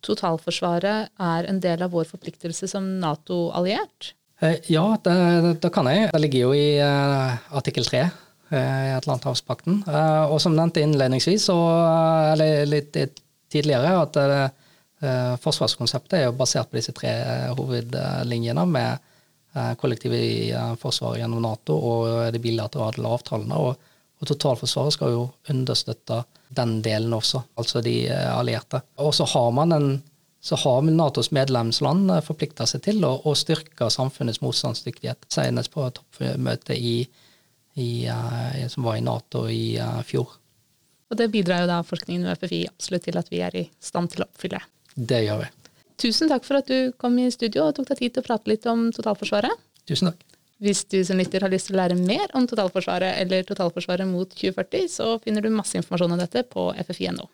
totalforsvaret 0.04 1.10
er 1.18 1.48
en 1.50 1.60
del 1.62 1.82
av 1.84 1.92
vår 1.94 2.06
forpliktelse 2.10 2.68
som 2.70 2.86
Nato-alliert? 3.02 4.12
Eh, 4.40 4.60
ja, 4.70 4.84
det, 5.04 5.16
det, 5.62 5.72
kan 5.74 5.88
jeg. 5.90 6.10
Det 6.12 6.22
ligger 6.22 6.46
jo 6.46 6.54
i 6.54 6.78
uh, 6.78 7.34
artikkel 7.58 7.86
3 7.88 8.04
uh, 8.04 8.54
i 8.54 8.94
Atlanterhavspakten. 8.96 9.82
Og 10.30 10.38
som 10.42 10.54
nevnt 10.56 10.78
innledningsvis, 10.82 11.48
eller 11.50 12.64
litt 12.68 12.96
tidligere, 13.48 13.96
at 14.04 14.56
forsvarskonseptet 15.42 16.16
er 16.18 16.24
jo 16.26 16.38
basert 16.38 16.70
på 16.70 16.78
disse 16.80 16.92
tre 16.96 17.12
hovedlinjene 17.54 18.64
med 18.66 19.04
Eh, 19.58 19.74
kollektivet 19.74 20.18
i 20.18 20.50
eh, 20.50 20.74
Forsvaret 20.74 21.22
gjennom 21.22 21.42
Nato 21.42 21.76
og 21.76 22.32
de 22.32 22.40
bilaterale 22.42 23.12
avtalene. 23.14 23.56
Og, 23.56 23.94
og 24.18 24.30
totalforsvaret 24.30 24.96
skal 24.96 25.14
jo 25.14 25.22
understøtte 25.52 26.22
den 26.56 26.78
delen 26.82 27.12
også, 27.14 27.42
altså 27.58 27.82
de 27.84 27.96
eh, 28.08 28.30
allierte. 28.32 28.82
Og 29.04 29.14
så 29.14 29.26
har 29.34 29.50
man 29.56 29.76
en 29.76 29.90
så 30.40 30.54
har 30.56 30.82
Natos 30.86 31.32
medlemsland 31.34 32.12
forplikta 32.22 32.62
seg 32.66 32.84
til 32.84 33.02
å, 33.04 33.10
å, 33.26 33.32
styrke 33.34 33.88
samfunnets 33.90 34.38
motstandsdyktighet. 34.40 35.26
Senest 35.34 35.72
på 35.74 35.82
toppmøtet 35.90 36.76
i, 36.78 37.00
i, 37.74 37.88
som 38.70 38.86
var 38.86 39.00
i 39.00 39.02
Nato 39.02 39.48
i 39.50 39.74
uh, 39.82 39.98
fjor. 40.06 40.36
Og 41.10 41.18
det 41.18 41.26
bidrar 41.34 41.64
jo 41.64 41.70
da 41.72 41.80
forskningen 41.86 42.28
ved 42.28 42.38
FFI 42.38 42.60
absolutt 42.70 43.08
til 43.08 43.18
at 43.18 43.30
vi 43.32 43.42
er 43.44 43.56
i 43.58 43.64
stand 43.82 44.12
til 44.14 44.24
å 44.24 44.28
oppfylle. 44.28 44.62
Det 44.94 45.24
gjør 45.26 45.42
vi. 45.42 45.50
Tusen 45.98 46.30
takk 46.30 46.46
for 46.46 46.60
at 46.60 46.70
du 46.70 46.92
kom 47.00 47.18
i 47.18 47.26
studio 47.34 47.66
og 47.66 47.74
tok 47.76 47.90
deg 47.90 48.04
tid 48.04 48.14
til 48.14 48.22
å 48.22 48.28
prate 48.28 48.52
litt 48.52 48.66
om 48.70 48.88
totalforsvaret. 48.94 49.66
Tusen 49.90 50.12
takk. 50.12 50.27
Hvis 50.58 50.82
du 50.90 50.98
som 51.06 51.18
lytter 51.20 51.44
har 51.44 51.52
lyst 51.52 51.68
til 51.70 51.76
å 51.76 51.80
lære 51.82 51.98
mer 51.98 52.32
om 52.34 52.46
totalforsvaret 52.50 53.20
eller 53.22 53.46
totalforsvaret 53.46 54.08
mot 54.10 54.30
2040, 54.32 54.88
så 54.90 55.12
finner 55.22 55.44
du 55.44 55.54
masse 55.54 55.78
informasjon 55.78 56.16
om 56.16 56.22
dette 56.22 56.42
på 56.50 56.72
ffi.no. 56.82 57.28